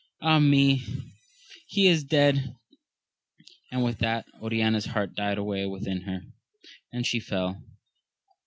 Ah 0.19 0.39
me, 0.39 0.81
he 1.67 1.85
is 1.87 2.03
dead! 2.03 2.55
and 3.71 3.83
with 3.83 3.99
that 3.99 4.25
Oriana's 4.41 4.85
heart 4.87 5.13
died 5.13 5.37
away 5.37 5.67
within 5.67 6.01
her, 6.01 6.21
and 6.91 7.05
she 7.05 7.19
fell. 7.19 7.61